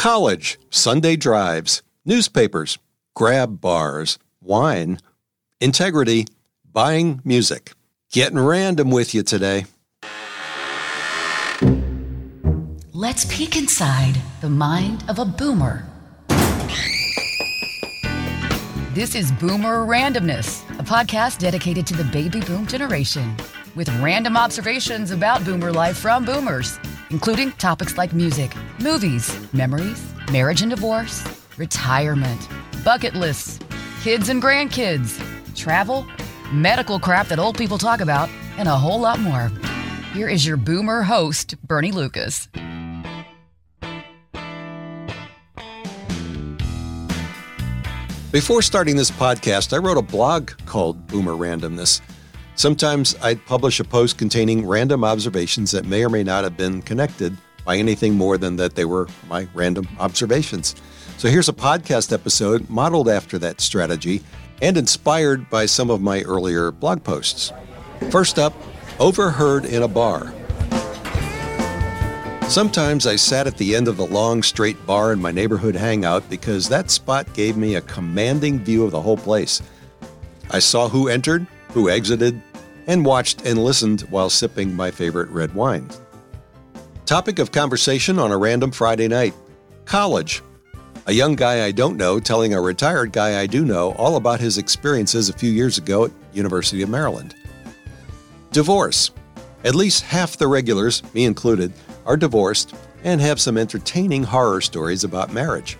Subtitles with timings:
[0.00, 2.78] college, Sunday drives, newspapers,
[3.14, 4.98] grab bars, wine,
[5.60, 6.26] integrity,
[6.64, 7.72] buying music.
[8.10, 9.66] Getting random with you today.
[12.94, 15.84] Let's peek inside the mind of a boomer.
[18.94, 23.36] This is Boomer Randomness, a podcast dedicated to the baby boom generation,
[23.74, 26.78] with random observations about boomer life from boomers,
[27.10, 30.02] including topics like music, movies, memories,
[30.32, 31.22] marriage and divorce,
[31.58, 32.48] retirement,
[32.82, 33.58] bucket lists,
[34.02, 35.20] kids and grandkids,
[35.54, 36.06] travel,
[36.50, 39.50] medical crap that old people talk about, and a whole lot more.
[40.14, 42.48] Here is your boomer host, Bernie Lucas.
[48.32, 52.00] Before starting this podcast, I wrote a blog called Boomer Randomness.
[52.54, 56.80] Sometimes I'd publish a post containing random observations that may or may not have been
[56.80, 57.36] connected
[57.70, 60.74] by anything more than that they were my random observations.
[61.18, 64.22] So here's a podcast episode modeled after that strategy
[64.60, 67.52] and inspired by some of my earlier blog posts.
[68.10, 68.52] First up,
[68.98, 70.34] overheard in a bar.
[72.48, 76.28] Sometimes I sat at the end of the long, straight bar in my neighborhood hangout
[76.28, 79.62] because that spot gave me a commanding view of the whole place.
[80.50, 82.42] I saw who entered, who exited,
[82.88, 85.88] and watched and listened while sipping my favorite red wine.
[87.10, 89.34] Topic of conversation on a random Friday night
[89.84, 90.42] college.
[91.08, 94.38] A young guy I don't know telling a retired guy I do know all about
[94.38, 97.34] his experiences a few years ago at University of Maryland.
[98.52, 99.10] Divorce.
[99.64, 101.72] At least half the regulars, me included,
[102.06, 105.78] are divorced and have some entertaining horror stories about marriage.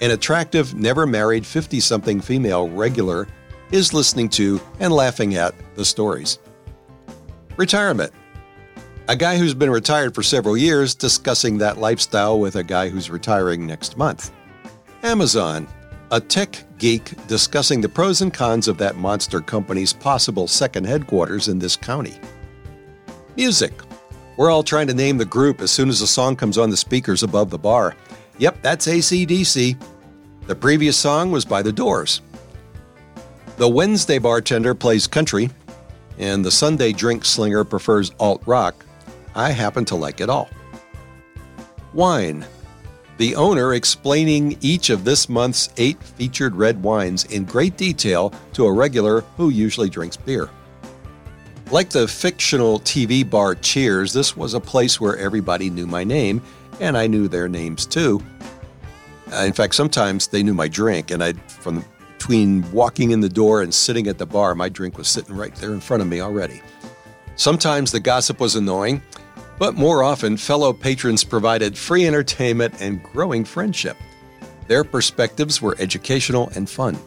[0.00, 3.28] An attractive, never married 50 something female regular
[3.70, 6.40] is listening to and laughing at the stories.
[7.56, 8.12] Retirement.
[9.08, 13.10] A guy who's been retired for several years discussing that lifestyle with a guy who's
[13.10, 14.30] retiring next month.
[15.02, 15.66] Amazon.
[16.12, 21.48] A tech geek discussing the pros and cons of that monster company's possible second headquarters
[21.48, 22.18] in this county.
[23.36, 23.72] Music.
[24.36, 26.76] We're all trying to name the group as soon as a song comes on the
[26.76, 27.96] speakers above the bar.
[28.38, 29.80] Yep, that's ACDC.
[30.46, 32.22] The previous song was by The Doors.
[33.56, 35.50] The Wednesday bartender plays country,
[36.18, 38.84] and the Sunday drink slinger prefers alt rock.
[39.34, 40.48] I happen to like it all.
[41.92, 42.44] Wine.
[43.18, 48.64] The owner explaining each of this month's eight featured red wines in great detail to
[48.64, 50.48] a regular who usually drinks beer.
[51.70, 56.42] Like the fictional TV bar Cheers, this was a place where everybody knew my name,
[56.80, 58.22] and I knew their names too.
[59.32, 61.84] Uh, in fact, sometimes they knew my drink, and I, from
[62.18, 65.54] between walking in the door and sitting at the bar, my drink was sitting right
[65.56, 66.60] there in front of me already.
[67.36, 69.02] Sometimes the gossip was annoying,
[69.60, 73.94] but more often, fellow patrons provided free entertainment and growing friendship.
[74.68, 76.98] Their perspectives were educational and fun.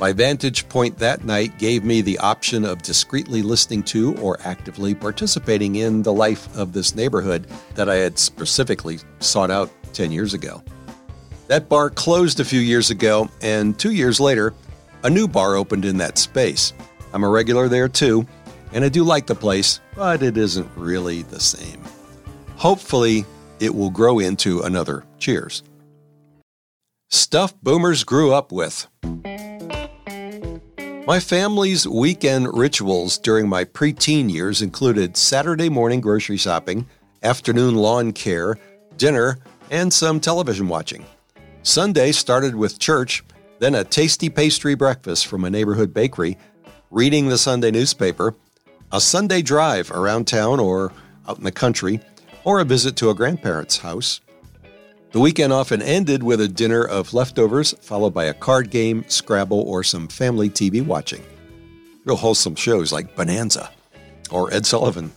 [0.00, 4.92] My vantage point that night gave me the option of discreetly listening to or actively
[4.92, 7.46] participating in the life of this neighborhood
[7.76, 10.64] that I had specifically sought out 10 years ago.
[11.46, 14.52] That bar closed a few years ago, and two years later,
[15.04, 16.72] a new bar opened in that space.
[17.12, 18.26] I'm a regular there too,
[18.72, 21.82] and I do like the place, but it isn't really the same.
[22.54, 23.26] Hopefully,
[23.58, 25.64] it will grow into another cheers.
[27.10, 28.86] Stuff boomers grew up with.
[31.04, 36.86] My family's weekend rituals during my preteen years included Saturday morning grocery shopping,
[37.24, 38.56] afternoon lawn care,
[38.98, 39.38] dinner,
[39.68, 41.04] and some television watching.
[41.64, 43.24] Sunday started with church,
[43.58, 46.38] then a tasty pastry breakfast from a neighborhood bakery,
[46.92, 48.36] reading the Sunday newspaper,
[48.92, 50.92] a Sunday drive around town or
[51.28, 52.00] out in the country,
[52.44, 54.20] or a visit to a grandparent's house.
[55.12, 59.60] The weekend often ended with a dinner of leftovers, followed by a card game, Scrabble,
[59.60, 61.22] or some family TV watching.
[62.04, 63.70] Real wholesome shows like Bonanza
[64.30, 65.12] or Ed Sullivan.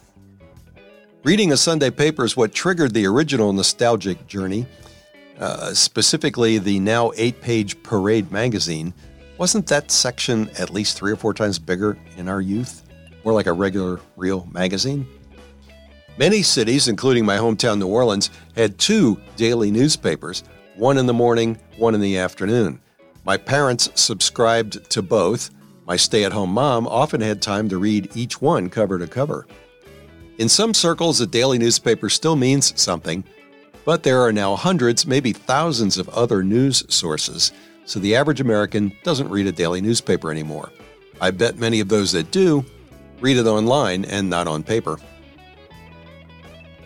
[1.24, 4.66] Reading a Sunday paper is what triggered the original nostalgic journey,
[5.40, 8.94] uh, specifically the now eight page Parade magazine.
[9.38, 12.84] Wasn't that section at least three or four times bigger in our youth?
[13.24, 15.08] More like a regular, real magazine?
[16.18, 20.44] Many cities, including my hometown New Orleans, had two daily newspapers,
[20.76, 22.82] one in the morning, one in the afternoon.
[23.24, 25.52] My parents subscribed to both.
[25.86, 29.48] My stay at home mom often had time to read each one cover to cover.
[30.38, 33.24] In some circles, a daily newspaper still means something,
[33.86, 37.52] but there are now hundreds, maybe thousands of other news sources,
[37.86, 40.72] so the average American doesn't read a daily newspaper anymore.
[41.20, 42.66] I bet many of those that do
[43.22, 44.98] read it online and not on paper.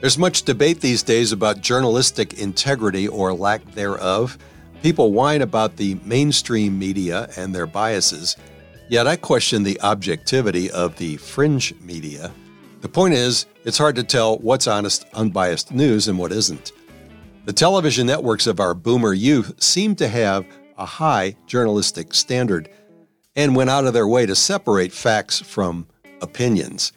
[0.01, 4.37] There's much debate these days about journalistic integrity or lack thereof.
[4.83, 8.37] People whine about the mainstream media and their biases,
[8.87, 12.31] yet I question the objectivity of the fringe media.
[12.81, 16.71] The point is, it's hard to tell what's honest, unbiased news and what isn't.
[17.45, 20.45] The television networks of our boomer youth seem to have
[20.77, 22.69] a high journalistic standard
[23.35, 25.87] and went out of their way to separate facts from
[26.25, 26.91] opinions.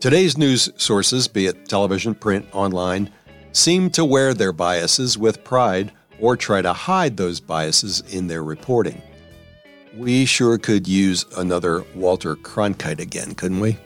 [0.00, 3.10] Today's news sources, be it television, print, online,
[3.52, 8.42] seem to wear their biases with pride or try to hide those biases in their
[8.42, 9.00] reporting.
[9.94, 13.78] We sure could use another Walter Cronkite again, couldn't we?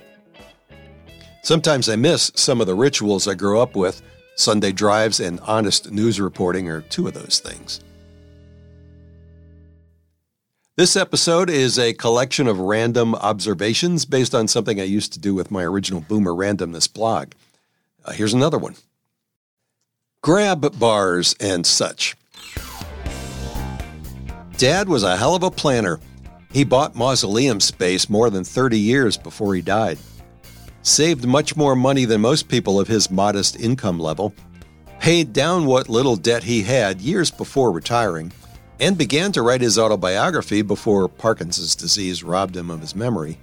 [1.42, 4.02] Sometimes I miss some of the rituals I grew up with.
[4.36, 7.80] Sunday drives and honest news reporting are two of those things.
[10.80, 15.34] This episode is a collection of random observations based on something I used to do
[15.34, 17.32] with my original Boomer Randomness blog.
[18.02, 18.76] Uh, here's another one
[20.22, 22.16] grab bars and such.
[24.56, 26.00] Dad was a hell of a planner.
[26.50, 29.98] He bought mausoleum space more than 30 years before he died.
[30.80, 34.32] Saved much more money than most people of his modest income level.
[34.98, 38.32] Paid down what little debt he had years before retiring
[38.80, 43.38] and began to write his autobiography before Parkinson's disease robbed him of his memory.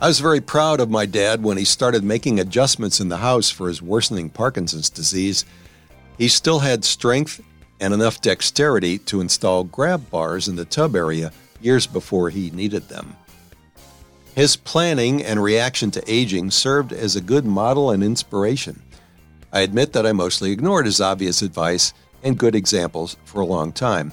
[0.00, 3.50] I was very proud of my dad when he started making adjustments in the house
[3.50, 5.44] for his worsening Parkinson's disease.
[6.18, 7.40] He still had strength
[7.80, 12.88] and enough dexterity to install grab bars in the tub area years before he needed
[12.88, 13.16] them.
[14.34, 18.82] His planning and reaction to aging served as a good model and inspiration.
[19.52, 23.72] I admit that I mostly ignored his obvious advice and good examples for a long
[23.72, 24.12] time.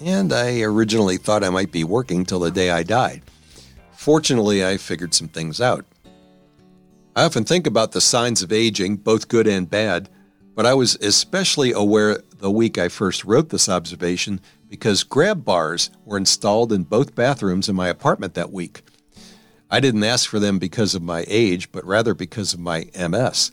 [0.00, 3.22] And I originally thought I might be working till the day I died.
[3.92, 5.84] Fortunately, I figured some things out.
[7.14, 10.08] I often think about the signs of aging, both good and bad,
[10.54, 15.90] but I was especially aware the week I first wrote this observation because grab bars
[16.04, 18.82] were installed in both bathrooms in my apartment that week.
[19.70, 23.52] I didn't ask for them because of my age, but rather because of my MS.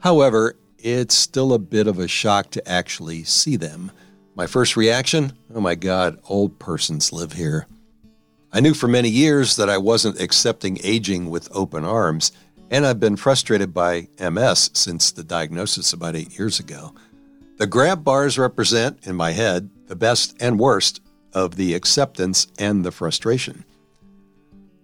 [0.00, 3.90] However, it's still a bit of a shock to actually see them.
[4.34, 7.66] My first reaction oh my God, old persons live here.
[8.52, 12.32] I knew for many years that I wasn't accepting aging with open arms,
[12.70, 16.94] and I've been frustrated by MS since the diagnosis about eight years ago.
[17.58, 21.00] The grab bars represent, in my head, the best and worst
[21.32, 23.64] of the acceptance and the frustration.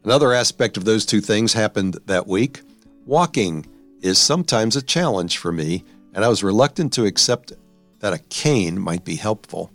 [0.02, 2.61] Another aspect of those two things happened that week.
[3.06, 3.67] Walking
[4.05, 7.55] is sometimes a challenge for me, and I was reluctant to accept
[8.01, 9.71] that a cane might be helpful.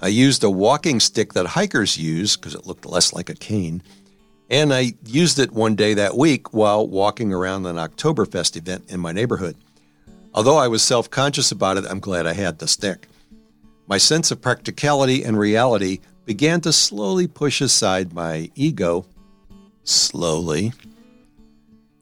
[0.00, 3.82] I used a walking stick that hikers use because it looked less like a cane,
[4.48, 9.00] and I used it one day that week while walking around an Oktoberfest event in
[9.00, 9.56] my neighborhood.
[10.32, 13.08] Although I was self conscious about it, I'm glad I had the stick.
[13.88, 19.06] My sense of practicality and reality began to slowly push aside my ego.
[19.82, 20.72] Slowly.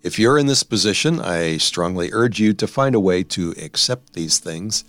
[0.02, 4.14] If you're in this position, I strongly urge you to find a way to accept
[4.14, 4.84] these things.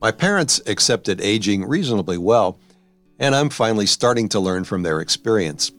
[0.00, 2.56] My parents accepted aging reasonably well,
[3.18, 5.72] and I'm finally starting to learn from their experience.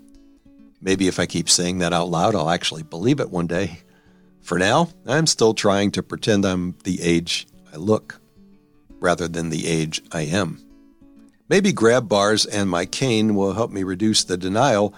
[0.82, 3.80] Maybe if I keep saying that out loud, I'll actually believe it one day.
[4.42, 8.20] For now, I'm still trying to pretend I'm the age I look,
[9.00, 10.62] rather than the age I am.
[11.48, 14.94] Maybe grab bars and my cane will help me reduce the denial,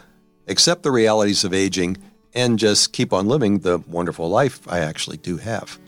[0.48, 1.98] accept the realities of aging,
[2.34, 5.80] and just keep on living the wonderful life I actually do have.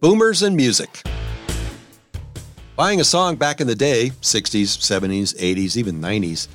[0.00, 1.02] Boomers and music.
[2.76, 6.48] Buying a song back in the day, 60s, 70s, 80s, even 90s,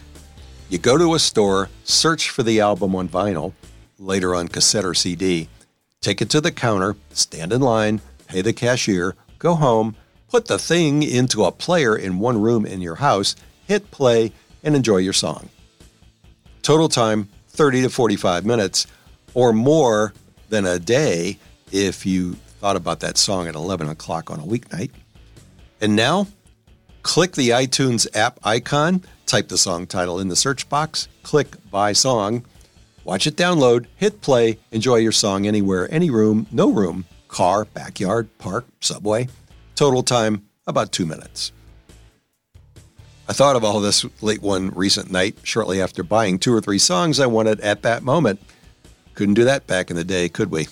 [0.69, 3.53] you go to a store, search for the album on vinyl,
[4.00, 5.48] later on cassette or CD,
[6.01, 9.95] take it to the counter, stand in line, pay the cashier, go home,
[10.27, 13.36] put the thing into a player in one room in your house,
[13.67, 14.31] hit play,
[14.63, 15.50] and enjoy your song.
[16.63, 18.88] Total time 30 to 45 minutes
[19.33, 20.13] or more
[20.50, 21.38] than a day
[21.71, 24.91] if you thought about that song at 11 o'clock on a weeknight.
[25.81, 26.27] And now,
[27.03, 31.93] click the iTunes app icon, type the song title in the search box, click Buy
[31.93, 32.45] Song,
[33.03, 38.29] watch it download, hit play, enjoy your song anywhere, any room, no room, car, backyard,
[38.38, 39.27] park, subway.
[39.75, 41.51] Total time about two minutes.
[43.27, 46.77] I thought of all this late one recent night, shortly after buying two or three
[46.77, 48.39] songs I wanted at that moment.
[49.15, 50.67] Couldn't do that back in the day, could we?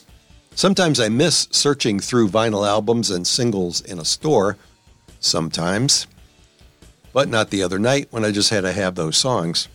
[0.53, 4.57] Sometimes I miss searching through vinyl albums and singles in a store.
[5.19, 6.05] Sometimes.
[7.11, 9.67] But not the other night when I just had to have those songs.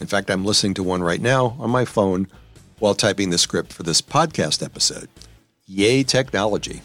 [0.00, 2.26] In fact, I'm listening to one right now on my phone
[2.78, 5.08] while typing the script for this podcast episode.
[5.66, 6.82] Yay, technology.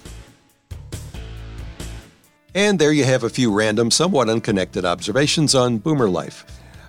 [2.55, 6.45] And there you have a few random, somewhat unconnected observations on boomer life.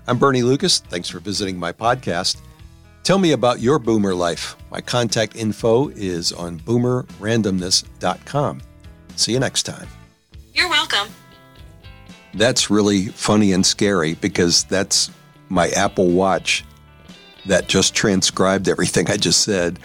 [0.06, 0.80] I'm Bernie Lucas.
[0.80, 2.42] Thanks for visiting my podcast.
[3.02, 4.56] Tell me about your boomer life.
[4.71, 8.61] My contact info is on boomerrandomness.com.
[9.16, 9.88] See you next time.
[10.52, 11.09] You're welcome.
[12.35, 15.11] That's really funny and scary because that's
[15.49, 16.64] my Apple Watch
[17.47, 19.78] that just transcribed everything I just said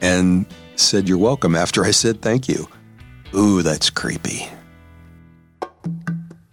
[0.00, 2.66] and said you're welcome after I said thank you.
[3.34, 4.48] Ooh, that's creepy.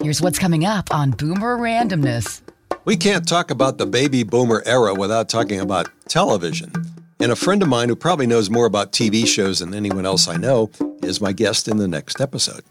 [0.04, 2.42] Here's what's coming up on Boomer Randomness.
[2.84, 6.74] We can't talk about the baby boomer era without talking about television.
[7.22, 10.28] And a friend of mine who probably knows more about TV shows than anyone else
[10.28, 10.70] I know
[11.04, 12.66] is my guest in the next episode.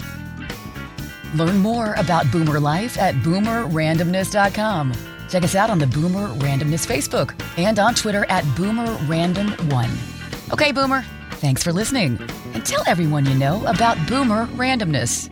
[1.35, 4.93] Learn more about Boomer Life at boomerrandomness.com.
[5.31, 10.53] Check us out on the Boomer Randomness Facebook and on Twitter at BoomerRandom1.
[10.53, 11.03] Okay, Boomer,
[11.37, 12.19] thanks for listening.
[12.53, 15.32] And tell everyone you know about Boomer Randomness.